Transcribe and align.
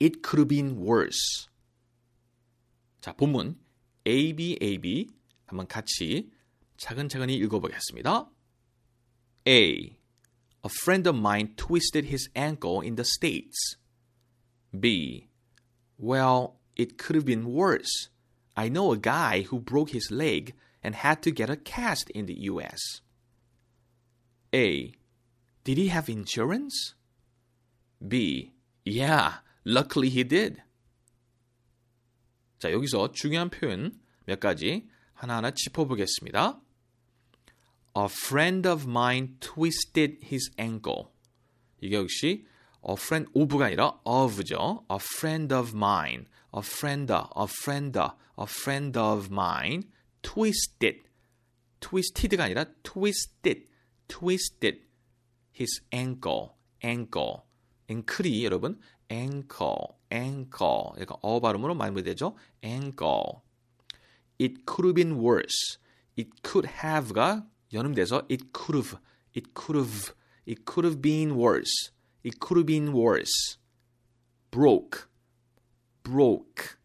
It 0.00 0.22
could 0.22 0.38
have 0.38 0.48
been 0.48 0.76
worse. 0.76 1.48
자, 3.00 3.14
본문 3.16 3.56
A, 4.06 4.32
B, 4.32 4.58
A, 4.60 4.78
B 4.78 5.08
한번 5.46 5.66
같이 5.66 6.30
차근차근히 6.76 7.34
읽어보겠습니다. 7.36 8.30
A. 9.48 9.96
A 10.64 10.70
friend 10.82 11.08
of 11.08 11.16
mine 11.16 11.54
twisted 11.56 12.06
his 12.06 12.28
ankle 12.34 12.80
in 12.80 12.96
the 12.96 13.04
States. 13.04 13.76
B. 14.78 15.28
Well, 15.98 16.58
it 16.74 16.98
could 16.98 17.14
have 17.14 17.24
been 17.24 17.46
worse. 17.46 18.10
I 18.56 18.68
know 18.68 18.92
a 18.92 18.98
guy 18.98 19.42
who 19.42 19.60
broke 19.60 19.90
his 19.90 20.10
leg 20.10 20.54
and 20.82 20.94
had 20.94 21.22
to 21.22 21.30
get 21.30 21.50
a 21.50 21.56
cast 21.56 22.10
in 22.10 22.26
the 22.26 22.40
US. 22.50 23.00
A. 24.54 24.92
Did 25.64 25.78
he 25.78 25.88
have 25.88 26.08
insurance? 26.08 26.94
B. 28.06 28.52
Yeah, 28.84 29.38
luckily 29.64 30.08
he 30.10 30.24
did. 30.26 30.62
자, 32.58 32.72
여기서 32.72 33.12
중요한 33.12 33.50
표현 33.50 33.92
몇 34.24 34.40
가지 34.40 34.88
하나하나 35.12 35.50
짚어보겠습니다. 35.50 36.60
A 37.98 38.04
friend 38.04 38.68
of 38.68 38.88
mine 38.88 39.36
twisted 39.40 40.18
his 40.22 40.50
ankle. 40.58 41.06
이게 41.80 41.96
역시 41.96 42.46
a 42.88 42.94
friend 42.94 43.30
of가 43.34 43.66
아니라 43.66 44.00
of죠. 44.04 44.84
A 44.90 44.98
friend 45.00 45.54
of 45.54 45.72
mine, 45.74 46.26
a 46.54 46.60
friend, 46.60 47.12
a 47.12 47.46
friend, 47.46 47.98
a 47.98 48.46
friend 48.46 48.98
of 48.98 49.28
mine 49.30 49.90
twisted. 50.22 51.06
twisted가 51.80 52.44
아니라 52.44 52.64
twisted, 52.82 53.66
twisted 54.08 54.82
his 55.54 55.82
ankle, 55.92 56.50
ankle. 56.84 57.42
앵클이 57.88 58.44
여러분 58.44 58.80
ankle, 59.11 59.97
ankle. 60.11 60.99
약간 60.99 61.17
어 61.21 61.39
발음으로 61.39 61.75
마무리되죠. 61.75 62.35
ankle. 62.63 63.41
It 64.39 64.63
could 64.65 64.87
have 64.87 64.95
been 64.95 65.19
worse. 65.19 65.77
It 66.17 66.31
could 66.43 66.67
have가 66.67 67.45
연음돼서 67.73 68.25
it 68.31 68.47
could 68.55 68.77
have, 68.77 68.97
it 69.35 69.51
could 69.53 69.77
have, 69.77 70.13
it 70.47 70.63
could 70.65 70.85
have 70.87 71.01
been 71.01 71.31
worse. 71.37 71.91
It 72.23 72.39
could 72.39 72.57
have 72.57 72.65
been 72.65 72.95
worse. 72.95 73.57
broke, 74.49 75.07
broke. 76.03 76.77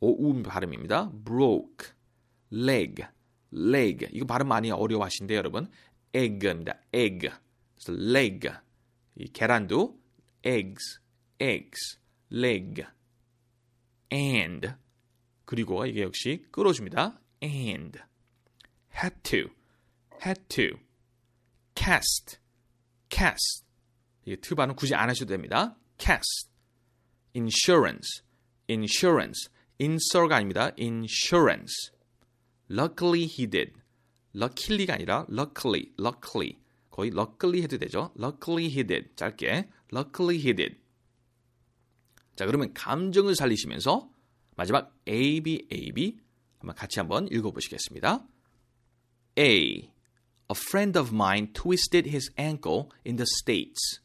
오음 0.00 0.42
발음입니다. 0.42 1.12
broke. 1.24 1.94
leg, 2.52 3.04
leg. 3.52 4.08
이거 4.12 4.26
발음 4.26 4.48
많이 4.48 4.70
어려워하신데 4.70 5.34
여러분. 5.36 5.68
egg입니다. 6.12 6.78
egg. 6.92 7.30
그래서 7.74 7.92
leg. 7.92 8.50
이 9.16 9.28
계란도 9.28 9.98
eggs, 10.44 11.00
eggs, 11.40 11.98
leg. 12.30 12.84
and 14.12 14.74
그리고 15.44 15.84
이게 15.86 16.02
역시 16.02 16.46
끌어줍니다. 16.50 17.20
and 17.42 17.98
had 18.94 19.16
to, 19.22 19.50
had 20.24 20.40
to, 20.48 20.78
cast, 21.74 22.38
cast. 23.10 23.64
이게 24.24 24.36
to 24.36 24.54
발음 24.54 24.74
굳이 24.74 24.94
안 24.94 25.08
하셔도 25.08 25.30
됩니다. 25.30 25.76
cast, 25.98 26.48
insurance, 27.34 28.22
insurance, 28.70 29.50
insur가 29.80 30.36
아닙니다. 30.36 30.70
insurance. 30.78 31.92
Luckily 32.70 33.24
he 33.24 33.46
did. 33.48 33.72
Luckily가 34.34 34.94
아니라 34.94 35.26
luckily, 35.28 35.92
luckily. 35.98 36.58
거의 36.90 37.10
luckily 37.10 37.62
해도 37.62 37.76
되죠. 37.78 38.12
Luckily 38.16 38.66
he 38.70 38.84
did. 38.84 39.14
짧게. 39.16 39.68
Luckily 39.92 40.38
he 40.38 40.54
did. 40.54 40.83
자, 42.35 42.45
그러면 42.45 42.73
감정을 42.73 43.35
살리시면서 43.35 44.09
마지막 44.55 44.95
A, 45.07 45.41
B, 45.41 45.67
A, 45.71 45.91
B 45.91 46.17
한번 46.59 46.75
같이 46.75 46.99
한번 46.99 47.27
읽어보시겠습니다. 47.27 48.25
A. 49.37 49.91
A 50.51 50.55
friend 50.55 50.97
of 50.97 51.13
mine 51.13 51.53
twisted 51.53 52.09
his 52.09 52.31
ankle 52.37 52.89
in 53.05 53.17
the 53.17 53.27
States. 53.27 54.01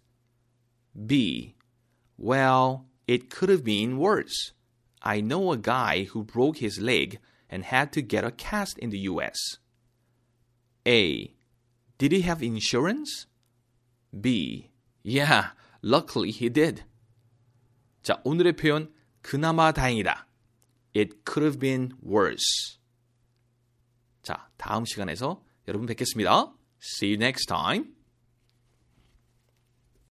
B. 0.94 1.56
Well, 2.16 2.86
it 3.06 3.30
could 3.30 3.48
have 3.48 3.64
been 3.64 3.98
worse. 3.98 4.52
I 5.02 5.20
know 5.20 5.52
a 5.52 5.56
guy 5.56 6.04
who 6.04 6.24
broke 6.24 6.58
his 6.58 6.80
leg 6.80 7.18
and 7.50 7.64
had 7.64 7.92
to 7.92 8.02
get 8.02 8.24
a 8.24 8.30
cast 8.30 8.78
in 8.78 8.90
the 8.90 9.00
US. 9.10 9.58
A. 10.86 11.34
Did 11.98 12.12
he 12.12 12.22
have 12.22 12.42
insurance? 12.42 13.26
B. 14.18 14.70
Yeah, 15.02 15.50
luckily 15.82 16.30
he 16.30 16.48
did. 16.48 16.84
자, 18.01 18.21
오늘의 18.23 18.55
표현 18.55 18.93
그나마 19.21 19.71
다행이다. 19.71 20.27
It 20.95 21.17
could 21.25 21.45
have 21.45 21.59
been 21.59 21.91
worse. 22.05 22.79
자, 24.21 24.49
다음 24.57 24.85
시간에서 24.85 25.43
여러분 25.67 25.85
뵙겠습니다. 25.87 26.53
See 26.81 27.13
you 27.13 27.15
next 27.15 27.47
time. 27.47 27.98